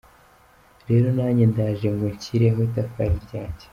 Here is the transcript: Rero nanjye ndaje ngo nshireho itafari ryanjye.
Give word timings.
Rero 0.89 1.07
nanjye 1.17 1.43
ndaje 1.51 1.87
ngo 1.93 2.05
nshireho 2.15 2.59
itafari 2.67 3.15
ryanjye. 3.25 3.65